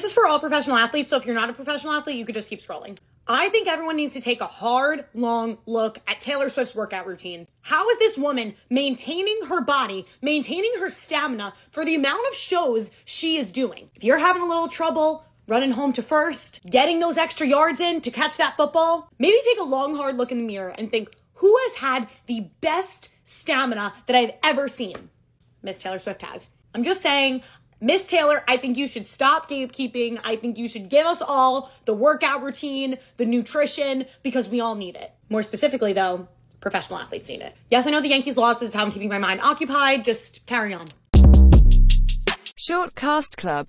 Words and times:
This 0.00 0.12
is 0.12 0.14
for 0.14 0.26
all 0.26 0.40
professional 0.40 0.78
athletes, 0.78 1.10
so 1.10 1.18
if 1.18 1.26
you're 1.26 1.34
not 1.34 1.50
a 1.50 1.52
professional 1.52 1.92
athlete, 1.92 2.16
you 2.16 2.24
could 2.24 2.34
just 2.34 2.48
keep 2.48 2.62
scrolling. 2.62 2.96
I 3.28 3.50
think 3.50 3.68
everyone 3.68 3.96
needs 3.96 4.14
to 4.14 4.22
take 4.22 4.40
a 4.40 4.46
hard, 4.46 5.04
long 5.12 5.58
look 5.66 5.98
at 6.06 6.22
Taylor 6.22 6.48
Swift's 6.48 6.74
workout 6.74 7.06
routine. 7.06 7.46
How 7.60 7.86
is 7.90 7.98
this 7.98 8.16
woman 8.16 8.54
maintaining 8.70 9.38
her 9.48 9.60
body, 9.60 10.06
maintaining 10.22 10.72
her 10.78 10.88
stamina 10.88 11.52
for 11.70 11.84
the 11.84 11.96
amount 11.96 12.26
of 12.28 12.34
shows 12.34 12.90
she 13.04 13.36
is 13.36 13.52
doing? 13.52 13.90
If 13.94 14.02
you're 14.02 14.16
having 14.16 14.40
a 14.40 14.46
little 14.46 14.68
trouble 14.68 15.26
running 15.46 15.72
home 15.72 15.92
to 15.92 16.02
first, 16.02 16.62
getting 16.64 17.00
those 17.00 17.18
extra 17.18 17.46
yards 17.46 17.78
in 17.78 18.00
to 18.00 18.10
catch 18.10 18.38
that 18.38 18.56
football, 18.56 19.06
maybe 19.18 19.36
take 19.44 19.60
a 19.60 19.64
long, 19.64 19.96
hard 19.96 20.16
look 20.16 20.32
in 20.32 20.38
the 20.38 20.46
mirror 20.46 20.74
and 20.78 20.90
think, 20.90 21.10
who 21.34 21.54
has 21.68 21.76
had 21.76 22.08
the 22.24 22.48
best 22.62 23.10
stamina 23.24 23.92
that 24.06 24.16
I've 24.16 24.32
ever 24.42 24.66
seen? 24.66 25.10
Miss 25.62 25.76
Taylor 25.76 25.98
Swift 25.98 26.22
has. 26.22 26.48
I'm 26.74 26.84
just 26.84 27.02
saying, 27.02 27.42
Miss 27.82 28.06
Taylor, 28.06 28.44
I 28.46 28.58
think 28.58 28.76
you 28.76 28.86
should 28.86 29.06
stop 29.06 29.48
gatekeeping. 29.48 30.20
I 30.22 30.36
think 30.36 30.58
you 30.58 30.68
should 30.68 30.90
give 30.90 31.06
us 31.06 31.22
all 31.22 31.72
the 31.86 31.94
workout 31.94 32.42
routine, 32.42 32.98
the 33.16 33.24
nutrition, 33.24 34.04
because 34.22 34.50
we 34.50 34.60
all 34.60 34.74
need 34.74 34.96
it. 34.96 35.12
More 35.30 35.42
specifically, 35.42 35.94
though, 35.94 36.28
professional 36.60 36.98
athletes 36.98 37.30
need 37.30 37.40
it. 37.40 37.56
Yes, 37.70 37.86
I 37.86 37.90
know 37.90 38.02
the 38.02 38.08
Yankees 38.08 38.36
lost. 38.36 38.60
This 38.60 38.68
is 38.68 38.74
how 38.74 38.84
I'm 38.84 38.92
keeping 38.92 39.08
my 39.08 39.16
mind 39.16 39.40
occupied. 39.40 40.04
Just 40.04 40.44
carry 40.44 40.74
on. 40.74 40.88
Short 42.54 42.94
Cast 42.94 43.38
Club 43.38 43.68